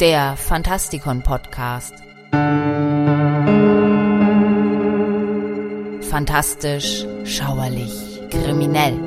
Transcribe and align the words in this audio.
der 0.00 0.36
Fantastikon 0.36 1.22
Podcast. 1.22 1.94
Fantastisch, 6.10 7.06
schauerlich, 7.24 8.20
kriminell. 8.30 8.98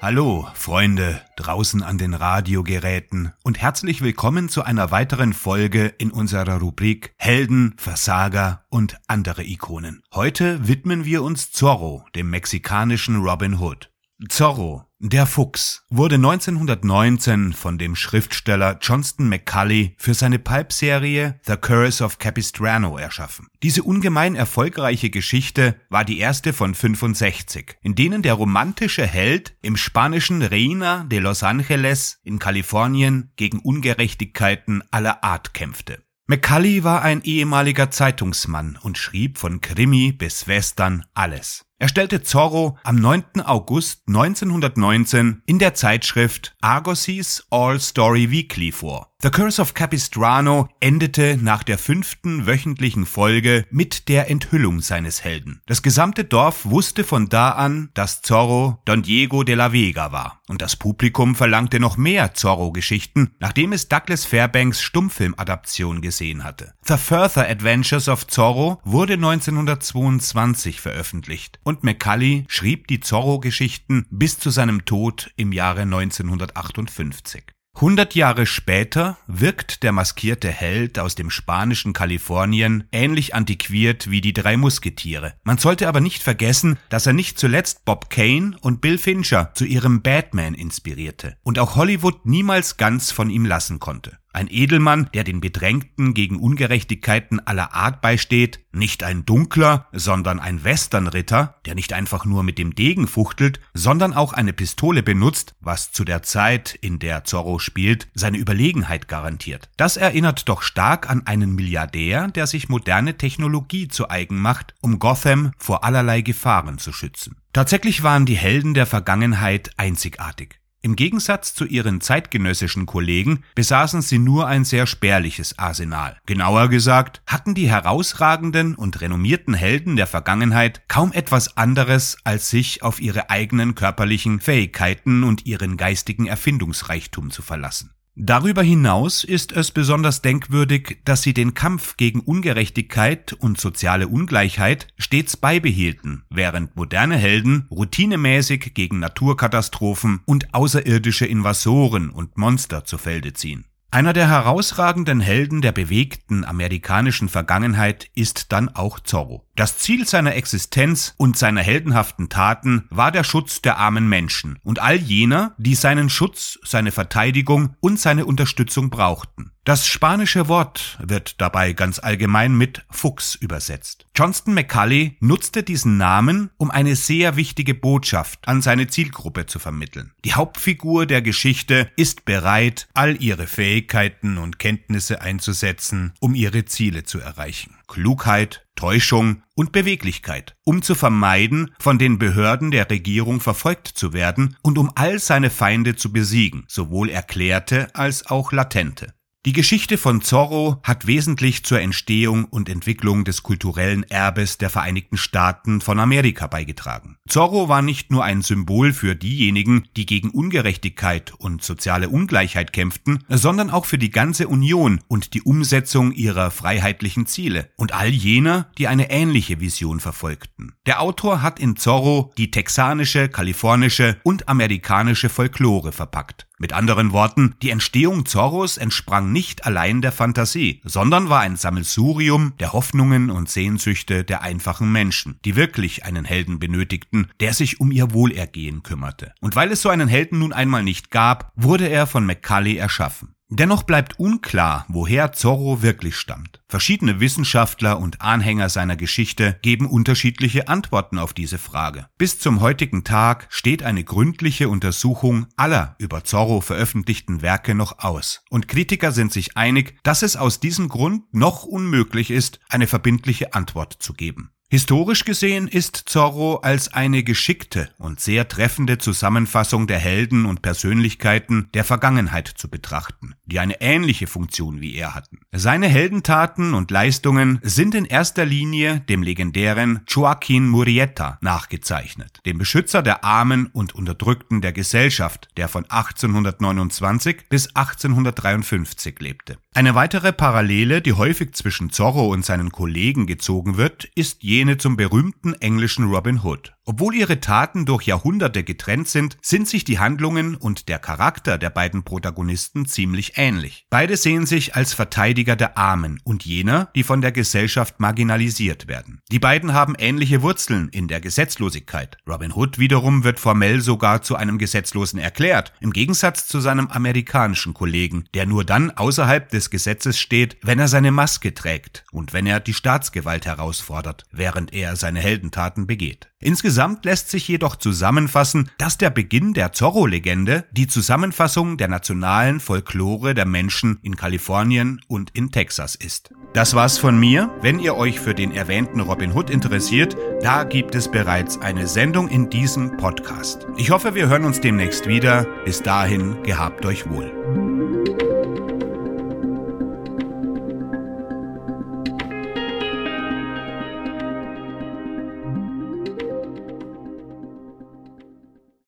Hallo, 0.00 0.46
Freunde 0.54 1.20
draußen 1.36 1.82
an 1.82 1.98
den 1.98 2.14
Radiogeräten 2.14 3.32
und 3.42 3.58
herzlich 3.60 4.00
willkommen 4.00 4.48
zu 4.48 4.62
einer 4.62 4.90
weiteren 4.90 5.34
Folge 5.34 5.86
in 5.98 6.10
unserer 6.10 6.60
Rubrik 6.60 7.12
Helden, 7.18 7.74
Versager 7.76 8.64
und 8.70 8.96
andere 9.08 9.44
Ikonen. 9.44 10.02
Heute 10.14 10.66
widmen 10.66 11.04
wir 11.04 11.22
uns 11.22 11.50
Zorro, 11.50 12.04
dem 12.14 12.30
mexikanischen 12.30 13.16
Robin 13.16 13.58
Hood. 13.58 13.90
Zorro, 14.26 14.84
der 14.98 15.26
Fuchs, 15.26 15.84
wurde 15.90 16.16
1919 16.16 17.52
von 17.52 17.78
dem 17.78 17.94
Schriftsteller 17.94 18.76
Johnston 18.82 19.28
McCulley 19.28 19.94
für 19.96 20.12
seine 20.12 20.40
Pulp-Serie 20.40 21.38
The 21.46 21.56
Curse 21.56 22.02
of 22.02 22.18
Capistrano 22.18 22.98
erschaffen. 22.98 23.46
Diese 23.62 23.84
ungemein 23.84 24.34
erfolgreiche 24.34 25.10
Geschichte 25.10 25.80
war 25.88 26.04
die 26.04 26.18
erste 26.18 26.52
von 26.52 26.74
65, 26.74 27.76
in 27.80 27.94
denen 27.94 28.22
der 28.22 28.34
romantische 28.34 29.06
Held 29.06 29.54
im 29.62 29.76
spanischen 29.76 30.42
Reina 30.42 31.04
de 31.04 31.20
Los 31.20 31.44
Angeles 31.44 32.18
in 32.24 32.40
Kalifornien 32.40 33.30
gegen 33.36 33.60
Ungerechtigkeiten 33.60 34.82
aller 34.90 35.22
Art 35.22 35.54
kämpfte. 35.54 36.02
McCulley 36.26 36.82
war 36.82 37.02
ein 37.02 37.22
ehemaliger 37.22 37.92
Zeitungsmann 37.92 38.76
und 38.82 38.98
schrieb 38.98 39.38
von 39.38 39.60
Krimi 39.60 40.10
bis 40.10 40.48
Western 40.48 41.04
alles. 41.14 41.67
Er 41.80 41.88
stellte 41.88 42.24
Zorro 42.24 42.76
am 42.82 42.96
9. 42.96 43.42
August 43.44 44.02
1919 44.08 45.42
in 45.46 45.60
der 45.60 45.74
Zeitschrift 45.74 46.56
Argosys 46.60 47.46
All 47.50 47.78
Story 47.78 48.32
Weekly 48.32 48.72
vor. 48.72 49.12
The 49.20 49.30
Curse 49.30 49.60
of 49.60 49.74
Capistrano 49.74 50.68
endete 50.78 51.36
nach 51.40 51.64
der 51.64 51.76
fünften 51.76 52.46
wöchentlichen 52.46 53.04
Folge 53.04 53.66
mit 53.68 54.08
der 54.08 54.30
Enthüllung 54.30 54.80
seines 54.80 55.24
Helden. 55.24 55.60
Das 55.66 55.82
gesamte 55.82 56.24
Dorf 56.24 56.64
wusste 56.64 57.02
von 57.02 57.28
da 57.28 57.50
an, 57.50 57.90
dass 57.94 58.22
Zorro 58.22 58.80
Don 58.84 59.02
Diego 59.02 59.42
de 59.42 59.56
la 59.56 59.72
Vega 59.72 60.12
war. 60.12 60.40
Und 60.46 60.62
das 60.62 60.76
Publikum 60.76 61.34
verlangte 61.34 61.80
noch 61.80 61.96
mehr 61.96 62.32
Zorro-Geschichten, 62.34 63.34
nachdem 63.40 63.72
es 63.72 63.88
Douglas 63.88 64.24
Fairbanks 64.24 64.82
Stummfilmadaption 64.82 66.00
gesehen 66.00 66.44
hatte. 66.44 66.74
The 66.86 66.96
Further 66.96 67.48
Adventures 67.48 68.08
of 68.08 68.28
Zorro 68.28 68.80
wurde 68.84 69.14
1922 69.14 70.80
veröffentlicht 70.80 71.58
und 71.68 71.84
McCulley 71.84 72.44
schrieb 72.48 72.88
die 72.88 73.00
Zorro-Geschichten 73.00 74.06
bis 74.10 74.38
zu 74.38 74.48
seinem 74.48 74.86
Tod 74.86 75.30
im 75.36 75.52
Jahre 75.52 75.82
1958. 75.82 77.44
Hundert 77.78 78.14
Jahre 78.16 78.46
später 78.46 79.18
wirkt 79.28 79.82
der 79.82 79.92
maskierte 79.92 80.50
Held 80.50 80.98
aus 80.98 81.14
dem 81.14 81.30
spanischen 81.30 81.92
Kalifornien 81.92 82.88
ähnlich 82.90 83.34
antiquiert 83.34 84.10
wie 84.10 84.20
die 84.20 84.32
drei 84.32 84.56
Musketiere. 84.56 85.34
Man 85.44 85.58
sollte 85.58 85.86
aber 85.86 86.00
nicht 86.00 86.22
vergessen, 86.22 86.78
dass 86.88 87.06
er 87.06 87.12
nicht 87.12 87.38
zuletzt 87.38 87.84
Bob 87.84 88.10
Kane 88.10 88.56
und 88.62 88.80
Bill 88.80 88.98
Fincher 88.98 89.52
zu 89.54 89.64
ihrem 89.64 90.02
Batman 90.02 90.54
inspirierte 90.54 91.36
und 91.44 91.58
auch 91.58 91.76
Hollywood 91.76 92.24
niemals 92.24 92.78
ganz 92.78 93.12
von 93.12 93.30
ihm 93.30 93.44
lassen 93.44 93.78
konnte. 93.78 94.18
Ein 94.32 94.48
Edelmann, 94.50 95.08
der 95.14 95.24
den 95.24 95.40
Bedrängten 95.40 96.12
gegen 96.12 96.38
Ungerechtigkeiten 96.38 97.40
aller 97.46 97.74
Art 97.74 98.02
beisteht, 98.02 98.60
nicht 98.72 99.02
ein 99.02 99.24
dunkler, 99.24 99.88
sondern 99.92 100.38
ein 100.38 100.64
Westernritter, 100.64 101.56
der 101.64 101.74
nicht 101.74 101.92
einfach 101.92 102.24
nur 102.24 102.42
mit 102.42 102.58
dem 102.58 102.74
Degen 102.74 103.08
fuchtelt, 103.08 103.60
sondern 103.72 104.12
auch 104.12 104.34
eine 104.34 104.52
Pistole 104.52 105.02
benutzt, 105.02 105.54
was 105.60 105.92
zu 105.92 106.04
der 106.04 106.22
Zeit, 106.22 106.78
in 106.80 106.98
der 106.98 107.24
Zorro 107.24 107.58
spielt, 107.58 108.08
seine 108.14 108.38
Überlegenheit 108.38 109.08
garantiert. 109.08 109.70
Das 109.76 109.96
erinnert 109.96 110.48
doch 110.48 110.62
stark 110.62 111.08
an 111.08 111.26
einen 111.26 111.54
Milliardär, 111.54 112.28
der 112.28 112.46
sich 112.46 112.68
moderne 112.68 113.16
Technologie 113.16 113.88
zu 113.88 114.10
eigen 114.10 114.38
macht, 114.38 114.74
um 114.80 114.98
Gotham 114.98 115.52
vor 115.56 115.84
allerlei 115.84 116.20
Gefahren 116.20 116.78
zu 116.78 116.92
schützen. 116.92 117.36
Tatsächlich 117.54 118.02
waren 118.02 118.26
die 118.26 118.36
Helden 118.36 118.74
der 118.74 118.86
Vergangenheit 118.86 119.70
einzigartig. 119.78 120.57
Im 120.80 120.94
Gegensatz 120.94 121.54
zu 121.54 121.64
ihren 121.64 122.00
zeitgenössischen 122.00 122.86
Kollegen 122.86 123.42
besaßen 123.56 124.00
sie 124.00 124.18
nur 124.18 124.46
ein 124.46 124.64
sehr 124.64 124.86
spärliches 124.86 125.58
Arsenal. 125.58 126.18
Genauer 126.24 126.68
gesagt 126.68 127.20
hatten 127.26 127.56
die 127.56 127.68
herausragenden 127.68 128.76
und 128.76 129.00
renommierten 129.00 129.54
Helden 129.54 129.96
der 129.96 130.06
Vergangenheit 130.06 130.82
kaum 130.86 131.12
etwas 131.12 131.56
anderes, 131.56 132.16
als 132.22 132.48
sich 132.50 132.84
auf 132.84 133.00
ihre 133.00 133.28
eigenen 133.28 133.74
körperlichen 133.74 134.38
Fähigkeiten 134.38 135.24
und 135.24 135.46
ihren 135.46 135.76
geistigen 135.76 136.26
Erfindungsreichtum 136.26 137.32
zu 137.32 137.42
verlassen. 137.42 137.90
Darüber 138.20 138.64
hinaus 138.64 139.22
ist 139.22 139.52
es 139.52 139.70
besonders 139.70 140.22
denkwürdig, 140.22 140.98
dass 141.04 141.22
sie 141.22 141.32
den 141.32 141.54
Kampf 141.54 141.96
gegen 141.96 142.18
Ungerechtigkeit 142.18 143.32
und 143.32 143.60
soziale 143.60 144.08
Ungleichheit 144.08 144.88
stets 144.98 145.36
beibehielten, 145.36 146.24
während 146.28 146.74
moderne 146.74 147.14
Helden 147.16 147.68
routinemäßig 147.70 148.74
gegen 148.74 148.98
Naturkatastrophen 148.98 150.18
und 150.24 150.52
außerirdische 150.52 151.26
Invasoren 151.26 152.10
und 152.10 152.36
Monster 152.36 152.84
zu 152.84 152.98
Felde 152.98 153.34
ziehen. 153.34 153.66
Einer 153.90 154.12
der 154.12 154.28
herausragenden 154.28 155.20
Helden 155.20 155.62
der 155.62 155.72
bewegten 155.72 156.44
amerikanischen 156.44 157.30
Vergangenheit 157.30 158.10
ist 158.14 158.52
dann 158.52 158.68
auch 158.68 159.00
Zorro. 159.00 159.46
Das 159.56 159.78
Ziel 159.78 160.06
seiner 160.06 160.34
Existenz 160.34 161.14
und 161.16 161.38
seiner 161.38 161.62
heldenhaften 161.62 162.28
Taten 162.28 162.84
war 162.90 163.10
der 163.10 163.24
Schutz 163.24 163.62
der 163.62 163.78
armen 163.78 164.06
Menschen 164.06 164.58
und 164.62 164.78
all 164.78 164.96
jener, 164.96 165.54
die 165.56 165.74
seinen 165.74 166.10
Schutz, 166.10 166.58
seine 166.64 166.92
Verteidigung 166.92 167.76
und 167.80 167.98
seine 167.98 168.26
Unterstützung 168.26 168.90
brauchten. 168.90 169.52
Das 169.68 169.86
spanische 169.86 170.48
Wort 170.48 170.96
wird 170.98 171.42
dabei 171.42 171.74
ganz 171.74 171.98
allgemein 171.98 172.56
mit 172.56 172.86
Fuchs 172.88 173.34
übersetzt. 173.34 174.06
Johnston 174.16 174.54
McCulley 174.54 175.18
nutzte 175.20 175.62
diesen 175.62 175.98
Namen, 175.98 176.48
um 176.56 176.70
eine 176.70 176.96
sehr 176.96 177.36
wichtige 177.36 177.74
Botschaft 177.74 178.48
an 178.48 178.62
seine 178.62 178.86
Zielgruppe 178.86 179.44
zu 179.44 179.58
vermitteln. 179.58 180.14
Die 180.24 180.32
Hauptfigur 180.32 181.04
der 181.04 181.20
Geschichte 181.20 181.90
ist 181.96 182.24
bereit, 182.24 182.88
all 182.94 183.22
ihre 183.22 183.46
Fähigkeiten 183.46 184.38
und 184.38 184.58
Kenntnisse 184.58 185.20
einzusetzen, 185.20 186.14
um 186.18 186.34
ihre 186.34 186.64
Ziele 186.64 187.04
zu 187.04 187.20
erreichen. 187.20 187.76
Klugheit, 187.88 188.66
Täuschung 188.74 189.42
und 189.54 189.72
Beweglichkeit, 189.72 190.56
um 190.64 190.80
zu 190.80 190.94
vermeiden, 190.94 191.74
von 191.78 191.98
den 191.98 192.18
Behörden 192.18 192.70
der 192.70 192.88
Regierung 192.88 193.40
verfolgt 193.40 193.88
zu 193.88 194.14
werden 194.14 194.56
und 194.62 194.78
um 194.78 194.90
all 194.94 195.18
seine 195.18 195.50
Feinde 195.50 195.94
zu 195.94 196.10
besiegen, 196.10 196.64
sowohl 196.68 197.10
erklärte 197.10 197.94
als 197.94 198.24
auch 198.24 198.52
latente. 198.52 199.12
Die 199.48 199.54
Geschichte 199.54 199.96
von 199.96 200.20
Zorro 200.20 200.78
hat 200.82 201.06
wesentlich 201.06 201.64
zur 201.64 201.80
Entstehung 201.80 202.44
und 202.44 202.68
Entwicklung 202.68 203.24
des 203.24 203.42
kulturellen 203.42 204.02
Erbes 204.02 204.58
der 204.58 204.68
Vereinigten 204.68 205.16
Staaten 205.16 205.80
von 205.80 205.98
Amerika 206.00 206.48
beigetragen. 206.48 207.16
Zorro 207.26 207.66
war 207.66 207.80
nicht 207.80 208.10
nur 208.10 208.24
ein 208.24 208.42
Symbol 208.42 208.92
für 208.92 209.16
diejenigen, 209.16 209.88
die 209.96 210.04
gegen 210.04 210.28
Ungerechtigkeit 210.28 211.32
und 211.38 211.62
soziale 211.62 212.10
Ungleichheit 212.10 212.74
kämpften, 212.74 213.24
sondern 213.30 213.70
auch 213.70 213.86
für 213.86 213.96
die 213.96 214.10
ganze 214.10 214.48
Union 214.48 215.00
und 215.08 215.32
die 215.32 215.40
Umsetzung 215.40 216.12
ihrer 216.12 216.50
freiheitlichen 216.50 217.24
Ziele 217.24 217.70
und 217.76 217.94
all 217.94 218.10
jener, 218.10 218.70
die 218.76 218.86
eine 218.86 219.10
ähnliche 219.10 219.60
Vision 219.60 220.00
verfolgten. 220.00 220.74
Der 220.84 221.00
Autor 221.00 221.40
hat 221.40 221.58
in 221.58 221.76
Zorro 221.76 222.34
die 222.36 222.50
texanische, 222.50 223.30
kalifornische 223.30 224.18
und 224.24 224.46
amerikanische 224.46 225.30
Folklore 225.30 225.92
verpackt. 225.92 226.47
Mit 226.58 226.72
anderen 226.72 227.12
Worten, 227.12 227.54
die 227.62 227.70
Entstehung 227.70 228.26
Zorros 228.26 228.78
entsprang 228.78 229.30
nicht 229.30 229.64
allein 229.64 230.02
der 230.02 230.10
Fantasie, 230.10 230.80
sondern 230.84 231.28
war 231.28 231.40
ein 231.40 231.54
Sammelsurium 231.54 232.54
der 232.58 232.72
Hoffnungen 232.72 233.30
und 233.30 233.48
Sehnsüchte 233.48 234.24
der 234.24 234.42
einfachen 234.42 234.90
Menschen, 234.90 235.38
die 235.44 235.54
wirklich 235.54 236.04
einen 236.04 236.24
Helden 236.24 236.58
benötigten, 236.58 237.28
der 237.38 237.54
sich 237.54 237.80
um 237.80 237.92
ihr 237.92 238.12
Wohlergehen 238.12 238.82
kümmerte. 238.82 239.32
Und 239.40 239.54
weil 239.54 239.70
es 239.70 239.82
so 239.82 239.88
einen 239.88 240.08
Helden 240.08 240.40
nun 240.40 240.52
einmal 240.52 240.82
nicht 240.82 241.12
gab, 241.12 241.52
wurde 241.54 241.88
er 241.88 242.08
von 242.08 242.26
Macaulay 242.26 242.76
erschaffen. 242.76 243.37
Dennoch 243.50 243.82
bleibt 243.82 244.18
unklar, 244.18 244.84
woher 244.88 245.32
Zorro 245.32 245.80
wirklich 245.80 246.16
stammt. 246.16 246.60
Verschiedene 246.68 247.18
Wissenschaftler 247.18 247.98
und 247.98 248.20
Anhänger 248.20 248.68
seiner 248.68 248.94
Geschichte 248.94 249.58
geben 249.62 249.86
unterschiedliche 249.86 250.68
Antworten 250.68 251.18
auf 251.18 251.32
diese 251.32 251.56
Frage. 251.56 252.08
Bis 252.18 252.38
zum 252.38 252.60
heutigen 252.60 253.04
Tag 253.04 253.46
steht 253.48 253.82
eine 253.82 254.04
gründliche 254.04 254.68
Untersuchung 254.68 255.46
aller 255.56 255.96
über 255.98 256.24
Zorro 256.24 256.60
veröffentlichten 256.60 257.40
Werke 257.40 257.74
noch 257.74 258.00
aus. 258.00 258.42
Und 258.50 258.68
Kritiker 258.68 259.12
sind 259.12 259.32
sich 259.32 259.56
einig, 259.56 259.98
dass 260.02 260.20
es 260.22 260.36
aus 260.36 260.60
diesem 260.60 260.90
Grund 260.90 261.32
noch 261.32 261.64
unmöglich 261.64 262.30
ist, 262.30 262.60
eine 262.68 262.86
verbindliche 262.86 263.54
Antwort 263.54 263.94
zu 263.98 264.12
geben. 264.12 264.50
Historisch 264.70 265.24
gesehen 265.24 265.66
ist 265.66 265.96
Zorro 265.96 266.56
als 266.56 266.92
eine 266.92 267.22
geschickte 267.22 267.88
und 267.96 268.20
sehr 268.20 268.48
treffende 268.48 268.98
Zusammenfassung 268.98 269.86
der 269.86 269.98
Helden 269.98 270.44
und 270.44 270.60
Persönlichkeiten 270.60 271.70
der 271.72 271.84
Vergangenheit 271.84 272.48
zu 272.48 272.68
betrachten, 272.68 273.34
die 273.46 273.60
eine 273.60 273.80
ähnliche 273.80 274.26
Funktion 274.26 274.82
wie 274.82 274.94
er 274.94 275.14
hatten. 275.14 275.40
Seine 275.52 275.88
Heldentaten 275.88 276.74
und 276.74 276.90
Leistungen 276.90 277.60
sind 277.62 277.94
in 277.94 278.04
erster 278.04 278.44
Linie 278.44 279.00
dem 279.08 279.22
legendären 279.22 280.00
Joaquin 280.06 280.68
Murrieta 280.68 281.38
nachgezeichnet, 281.40 282.40
dem 282.44 282.58
Beschützer 282.58 283.02
der 283.02 283.24
Armen 283.24 283.68
und 283.68 283.94
Unterdrückten 283.94 284.60
der 284.60 284.74
Gesellschaft, 284.74 285.48
der 285.56 285.68
von 285.68 285.84
1829 285.88 287.48
bis 287.48 287.74
1853 287.74 289.18
lebte. 289.20 289.56
Eine 289.78 289.94
weitere 289.94 290.32
Parallele, 290.32 291.00
die 291.00 291.12
häufig 291.12 291.52
zwischen 291.52 291.90
Zorro 291.90 292.32
und 292.32 292.44
seinen 292.44 292.72
Kollegen 292.72 293.28
gezogen 293.28 293.76
wird, 293.76 294.06
ist 294.16 294.42
jene 294.42 294.76
zum 294.76 294.96
berühmten 294.96 295.54
englischen 295.54 296.06
Robin 296.06 296.42
Hood. 296.42 296.74
Obwohl 296.88 297.14
ihre 297.16 297.38
Taten 297.38 297.84
durch 297.84 298.04
Jahrhunderte 298.04 298.64
getrennt 298.64 299.08
sind, 299.08 299.36
sind 299.42 299.68
sich 299.68 299.84
die 299.84 299.98
Handlungen 299.98 300.54
und 300.54 300.88
der 300.88 300.98
Charakter 300.98 301.58
der 301.58 301.68
beiden 301.68 302.02
Protagonisten 302.02 302.86
ziemlich 302.86 303.34
ähnlich. 303.36 303.84
Beide 303.90 304.16
sehen 304.16 304.46
sich 304.46 304.74
als 304.74 304.94
Verteidiger 304.94 305.54
der 305.54 305.76
Armen 305.76 306.18
und 306.24 306.46
jener, 306.46 306.88
die 306.94 307.02
von 307.02 307.20
der 307.20 307.30
Gesellschaft 307.30 308.00
marginalisiert 308.00 308.88
werden. 308.88 309.20
Die 309.30 309.38
beiden 309.38 309.74
haben 309.74 309.96
ähnliche 309.98 310.40
Wurzeln 310.40 310.88
in 310.88 311.08
der 311.08 311.20
Gesetzlosigkeit. 311.20 312.16
Robin 312.26 312.54
Hood 312.54 312.78
wiederum 312.78 313.22
wird 313.22 313.38
formell 313.38 313.82
sogar 313.82 314.22
zu 314.22 314.36
einem 314.36 314.56
Gesetzlosen 314.56 315.18
erklärt, 315.18 315.74
im 315.80 315.92
Gegensatz 315.92 316.46
zu 316.46 316.58
seinem 316.58 316.88
amerikanischen 316.88 317.74
Kollegen, 317.74 318.24
der 318.32 318.46
nur 318.46 318.64
dann 318.64 318.92
außerhalb 318.92 319.50
des 319.50 319.68
Gesetzes 319.68 320.18
steht, 320.18 320.56
wenn 320.62 320.78
er 320.78 320.88
seine 320.88 321.12
Maske 321.12 321.52
trägt 321.52 322.06
und 322.12 322.32
wenn 322.32 322.46
er 322.46 322.60
die 322.60 322.72
Staatsgewalt 322.72 323.44
herausfordert, 323.44 324.24
während 324.32 324.72
er 324.72 324.96
seine 324.96 325.20
Heldentaten 325.20 325.86
begeht. 325.86 326.30
Insgesamt 326.40 327.04
lässt 327.04 327.30
sich 327.30 327.48
jedoch 327.48 327.74
zusammenfassen, 327.74 328.70
dass 328.78 328.96
der 328.96 329.10
Beginn 329.10 329.54
der 329.54 329.72
Zorro-Legende 329.72 330.66
die 330.70 330.86
Zusammenfassung 330.86 331.76
der 331.76 331.88
nationalen 331.88 332.60
Folklore 332.60 333.34
der 333.34 333.44
Menschen 333.44 333.98
in 334.02 334.14
Kalifornien 334.14 335.00
und 335.08 335.30
in 335.34 335.50
Texas 335.50 335.96
ist. 335.96 336.30
Das 336.54 336.74
war's 336.74 336.96
von 336.96 337.18
mir. 337.18 337.50
Wenn 337.60 337.80
ihr 337.80 337.96
euch 337.96 338.20
für 338.20 338.34
den 338.34 338.52
erwähnten 338.52 339.00
Robin 339.00 339.32
Hood 339.32 339.50
interessiert, 339.50 340.16
da 340.40 340.62
gibt 340.62 340.94
es 340.94 341.10
bereits 341.10 341.58
eine 341.58 341.88
Sendung 341.88 342.28
in 342.28 342.48
diesem 342.50 342.96
Podcast. 342.96 343.66
Ich 343.76 343.90
hoffe, 343.90 344.14
wir 344.14 344.28
hören 344.28 344.44
uns 344.44 344.60
demnächst 344.60 345.08
wieder. 345.08 345.44
Bis 345.64 345.82
dahin, 345.82 346.42
gehabt 346.44 346.86
euch 346.86 347.08
wohl. 347.10 347.77